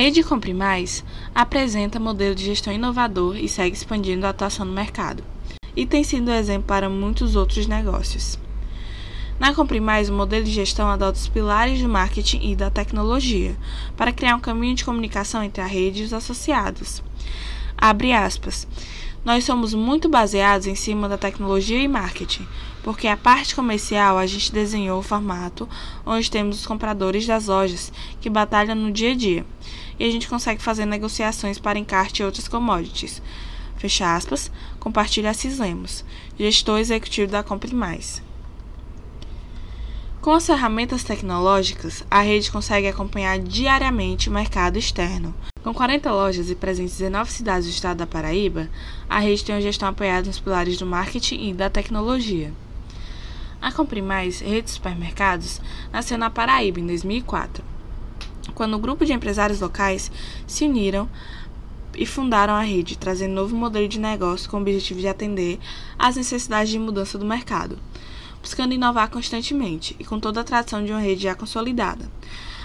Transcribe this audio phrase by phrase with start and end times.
[0.00, 1.04] Rede Compre Mais
[1.34, 5.24] apresenta modelo de gestão inovador e segue expandindo a atuação no mercado,
[5.74, 8.38] e tem sido exemplo para muitos outros negócios.
[9.40, 13.56] Na Compre Mais, o modelo de gestão adota os pilares do marketing e da tecnologia
[13.96, 17.02] para criar um caminho de comunicação entre a rede e os associados.
[17.76, 18.68] Abre aspas.
[19.24, 22.46] Nós somos muito baseados em cima da tecnologia e marketing,
[22.84, 25.68] porque a parte comercial a gente desenhou o formato
[26.06, 29.44] onde temos os compradores das lojas que batalham no dia a dia,
[29.98, 33.20] e a gente consegue fazer negociações para encarte e outras commodities.
[33.76, 36.04] Fecha aspas, compartilha Assis Lemos,
[36.38, 38.22] gestor executivo da Compre Mais.
[40.20, 45.32] Com as ferramentas tecnológicas, a rede consegue acompanhar diariamente o mercado externo.
[45.62, 48.68] Com 40 lojas e presentes em 19 cidades do estado da Paraíba,
[49.08, 52.52] a rede tem uma gestão apoiada nos pilares do marketing e da tecnologia.
[53.62, 55.60] A Compre Mais, rede de supermercados,
[55.92, 57.64] nasceu na Paraíba em 2004,
[58.54, 60.10] quando um grupo de empresários locais
[60.46, 61.08] se uniram
[61.96, 65.58] e fundaram a rede, trazendo novo modelo de negócio com o objetivo de atender
[65.98, 67.78] às necessidades de mudança do mercado
[68.42, 72.10] buscando inovar constantemente e com toda a tradição de uma rede já consolidada.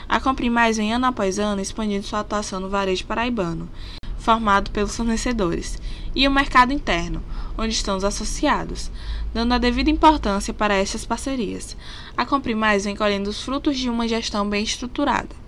[0.07, 3.69] A Compre Mais vem ano após ano expandindo sua atuação no varejo paraibano,
[4.17, 5.81] formado pelos fornecedores,
[6.15, 7.23] e o mercado interno,
[7.57, 8.91] onde estão os associados,
[9.33, 11.75] dando a devida importância para estas parcerias.
[12.15, 15.42] A Compre Mais vem colhendo os frutos de uma gestão bem estruturada.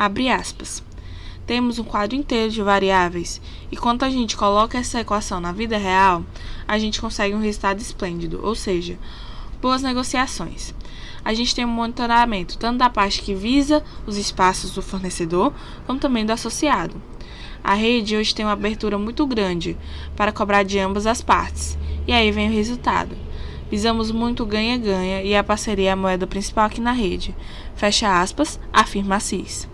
[0.00, 0.80] Abre aspas.
[1.44, 5.76] Temos um quadro inteiro de variáveis, e quando a gente coloca essa equação na vida
[5.76, 6.22] real,
[6.68, 8.96] a gente consegue um resultado esplêndido, ou seja,
[9.60, 10.72] boas negociações.
[11.24, 15.52] A gente tem um monitoramento tanto da parte que visa os espaços do fornecedor,
[15.84, 17.02] como também do associado.
[17.64, 19.76] A rede hoje tem uma abertura muito grande
[20.14, 21.76] para cobrar de ambas as partes,
[22.06, 23.16] e aí vem o resultado.
[23.68, 27.34] Visamos muito ganha-ganha e a parceria é a moeda principal aqui na rede.
[27.74, 29.68] Fecha aspas, afirma CIS.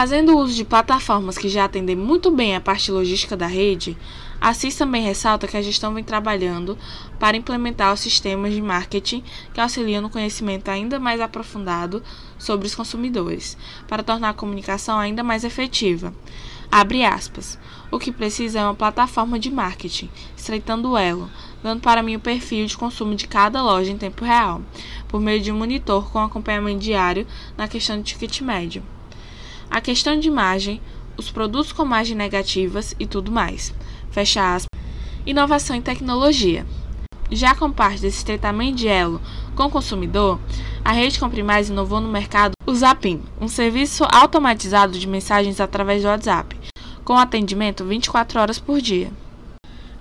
[0.00, 3.98] Fazendo uso de plataformas que já atendem muito bem a parte logística da rede,
[4.40, 6.78] a CIS também ressalta que a gestão vem trabalhando
[7.18, 9.22] para implementar os sistemas de marketing
[9.52, 12.02] que auxiliam no conhecimento ainda mais aprofundado
[12.38, 16.14] sobre os consumidores, para tornar a comunicação ainda mais efetiva.
[16.72, 17.58] Abre aspas.
[17.90, 21.28] O que precisa é uma plataforma de marketing, estreitando o elo,
[21.62, 24.62] dando para mim o perfil de consumo de cada loja em tempo real,
[25.08, 28.82] por meio de um monitor com acompanhamento diário na questão de ticket médio
[29.70, 30.80] a questão de imagem,
[31.16, 33.72] os produtos com margem negativas e tudo mais.
[34.10, 34.80] Fecha aspas.
[35.24, 36.66] Inovação em tecnologia.
[37.30, 39.20] Já com parte desse estreitamento de elo
[39.54, 40.40] com o consumidor,
[40.84, 46.02] a rede Compre Mais inovou no mercado o Zapin, um serviço automatizado de mensagens através
[46.02, 46.56] do WhatsApp,
[47.04, 49.12] com atendimento 24 horas por dia.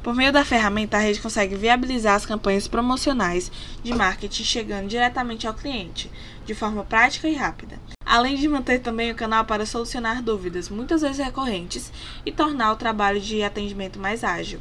[0.01, 3.51] Por meio da ferramenta, a rede consegue viabilizar as campanhas promocionais
[3.84, 6.09] de marketing chegando diretamente ao cliente,
[6.46, 11.01] de forma prática e rápida além de manter também o canal para solucionar dúvidas, muitas
[11.01, 11.93] vezes recorrentes,
[12.25, 14.59] e tornar o trabalho de atendimento mais ágil.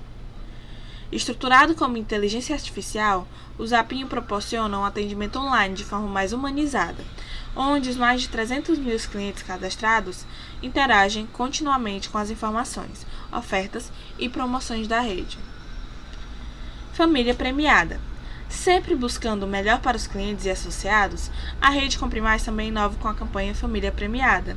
[1.11, 3.27] Estruturado como inteligência artificial,
[3.57, 7.03] o Zapinho proporciona um atendimento online de forma mais humanizada,
[7.57, 10.27] onde os mais de 300 mil clientes cadastrados
[10.63, 15.39] interagem continuamente com as informações, ofertas e promoções da rede.
[16.93, 17.99] Família premiada.
[18.49, 22.97] Sempre buscando o melhor para os clientes e associados, a Rede Compre Mais também inova
[22.97, 24.57] com a campanha Família Premiada,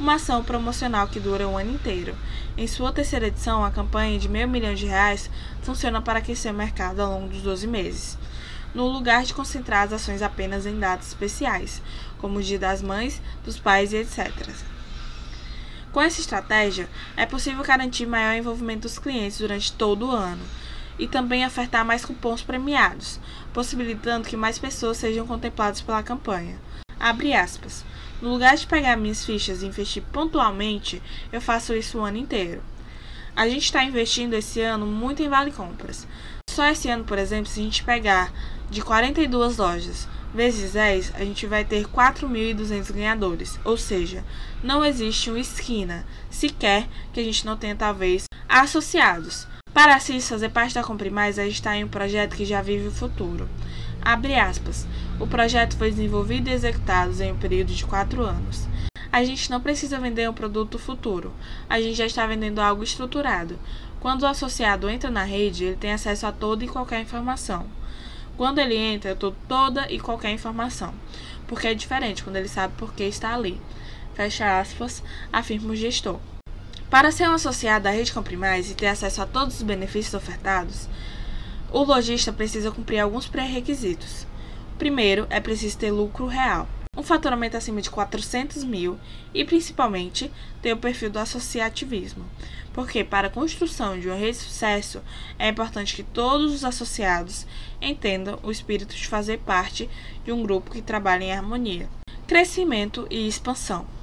[0.00, 2.14] uma ação promocional que dura um ano inteiro.
[2.56, 5.30] Em sua terceira edição, a campanha de meio milhão de reais
[5.62, 8.18] funciona para aquecer o mercado ao longo dos 12 meses,
[8.74, 11.82] no lugar de concentrar as ações apenas em datas especiais,
[12.18, 14.32] como o Dia das Mães, dos Pais e etc.
[15.92, 20.42] Com essa estratégia, é possível garantir maior envolvimento dos clientes durante todo o ano
[20.98, 23.20] e também ofertar mais cupons premiados,
[23.52, 26.58] possibilitando que mais pessoas sejam contempladas pela campanha.
[26.98, 27.84] Abre aspas.
[28.20, 32.62] No lugar de pegar minhas fichas e investir pontualmente, eu faço isso o ano inteiro.
[33.34, 36.06] A gente está investindo esse ano muito em vale compras.
[36.48, 38.32] Só esse ano, por exemplo, se a gente pegar
[38.70, 43.58] de 42 lojas vezes 10, a gente vai ter 4.200 ganhadores.
[43.64, 44.24] Ou seja,
[44.62, 49.46] não existe uma esquina sequer que a gente não tenha talvez associados.
[49.76, 52.62] Para assim fazer parte da Compre Mais, a gente está em um projeto que já
[52.62, 53.46] vive o futuro.
[54.02, 54.86] Aspas.
[55.20, 58.66] O projeto foi desenvolvido e executado em um período de quatro anos.
[59.12, 61.30] A gente não precisa vender um produto futuro,
[61.68, 63.58] a gente já está vendendo algo estruturado.
[64.00, 67.66] Quando o associado entra na rede, ele tem acesso a toda e qualquer informação.
[68.34, 70.94] Quando ele entra, eu tô toda e qualquer informação,
[71.46, 73.60] porque é diferente quando ele sabe por que está ali.
[74.14, 76.18] Fecha aspas, afirma o gestor.
[76.90, 80.14] Para ser um associado à rede Compre Mais e ter acesso a todos os benefícios
[80.14, 80.88] ofertados,
[81.72, 84.24] o lojista precisa cumprir alguns pré-requisitos.
[84.78, 86.68] Primeiro, é preciso ter lucro real.
[86.96, 88.98] Um faturamento acima de 400 mil
[89.34, 90.30] e, principalmente,
[90.62, 92.24] ter o perfil do associativismo.
[92.72, 95.02] Porque, para a construção de uma rede de sucesso,
[95.38, 97.46] é importante que todos os associados
[97.82, 99.90] entendam o espírito de fazer parte
[100.24, 101.88] de um grupo que trabalha em harmonia.
[102.28, 103.95] Crescimento e expansão.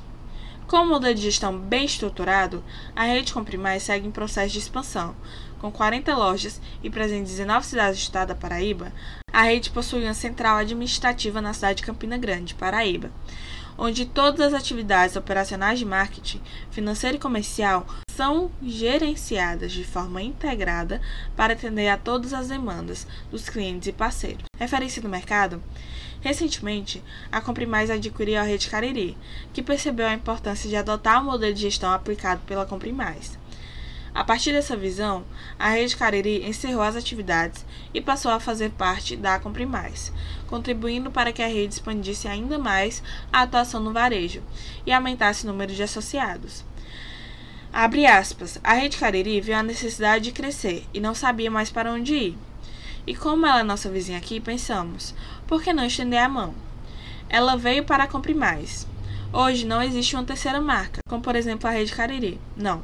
[0.73, 2.63] Com o modelo de gestão bem estruturado,
[2.95, 5.15] a rede Comprimais segue em processo de expansão.
[5.59, 8.91] Com 40 lojas e presente em 19 cidades do estado da Paraíba,
[9.31, 13.11] a rede possui uma central administrativa na cidade de Campina Grande, Paraíba,
[13.77, 16.41] onde todas as atividades operacionais de marketing,
[16.71, 20.99] financeiro e comercial são gerenciadas de forma integrada
[21.35, 24.45] para atender a todas as demandas dos clientes e parceiros.
[24.57, 25.61] Referência do mercado,
[26.23, 29.17] Recentemente, a Comprimais adquiriu a Rede Cariri,
[29.51, 33.37] que percebeu a importância de adotar o modelo de gestão aplicado pela Comprimais.
[34.15, 35.25] A partir dessa visão,
[35.59, 40.13] a Rede Cariri encerrou as atividades e passou a fazer parte da Comprimais,
[40.47, 44.41] contribuindo para que a rede expandisse ainda mais a atuação no varejo
[44.85, 46.63] e aumentasse o número de associados.
[47.73, 51.91] Abre aspas, a Rede Cariri viu a necessidade de crescer e não sabia mais para
[51.91, 52.37] onde ir.
[53.05, 55.13] E como ela é nossa vizinha aqui, pensamos,
[55.45, 56.55] por que não estender a mão?
[57.27, 58.87] Ela veio para comprar mais.
[59.33, 62.39] Hoje não existe uma terceira marca, como por exemplo a Rede Cariri.
[62.55, 62.81] Não.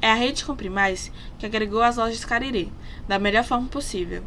[0.00, 2.72] É a Rede Compre Mais que agregou as lojas Cariri,
[3.06, 4.24] da melhor forma possível.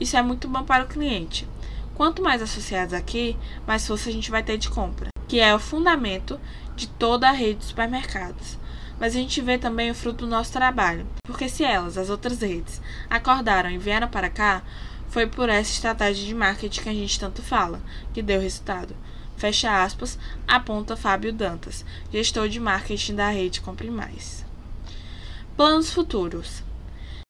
[0.00, 1.48] Isso é muito bom para o cliente.
[1.94, 3.36] Quanto mais associados aqui,
[3.66, 6.40] mais força a gente vai ter de compra, que é o fundamento
[6.74, 8.58] de toda a rede de supermercados
[8.98, 11.06] mas a gente vê também o fruto do nosso trabalho.
[11.24, 14.62] Porque se elas, as outras redes, acordaram e vieram para cá,
[15.08, 17.80] foi por essa estratégia de marketing que a gente tanto fala,
[18.12, 18.94] que deu resultado.
[19.36, 24.44] Fecha aspas, aponta Fábio Dantas, gestor de marketing da rede Compre Mais.
[25.56, 26.62] Planos futuros.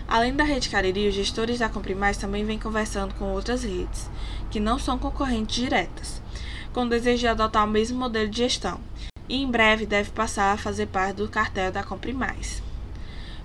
[0.08, 4.08] Além da rede Cariri, os gestores da Compre Mais também vêm conversando com outras redes,
[4.50, 6.22] que não são concorrentes diretas,
[6.72, 8.80] com o desejo de adotar o mesmo modelo de gestão,
[9.28, 12.62] e em breve deve passar a fazer parte do cartel da Compre Mais.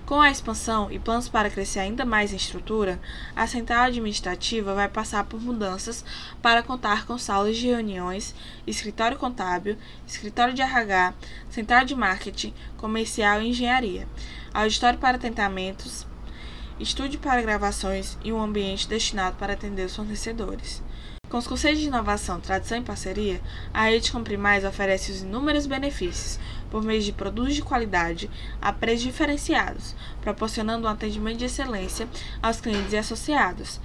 [0.04, 3.00] Com a expansão e planos para crescer ainda mais em estrutura,
[3.34, 6.04] a central administrativa vai passar por mudanças
[6.42, 8.34] para contar com salas de reuniões,
[8.66, 9.76] escritório contábil,
[10.06, 11.14] escritório de RH,
[11.48, 14.06] central de marketing, comercial e engenharia,
[14.52, 16.06] auditório para atentamentos,
[16.78, 20.82] estúdio para gravações e um ambiente destinado para atender os fornecedores.
[21.32, 23.40] Com os conceitos de inovação, tradição e parceria,
[23.72, 26.38] a Rede Compre Mais oferece os inúmeros benefícios
[26.70, 28.30] por meio de produtos de qualidade
[28.60, 32.06] a preços diferenciados, proporcionando um atendimento de excelência
[32.42, 33.80] aos clientes e associados,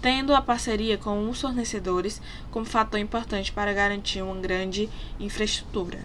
[0.00, 2.22] tendo a parceria com os fornecedores
[2.52, 4.88] como fator importante para garantir uma grande
[5.18, 5.98] infraestrutura.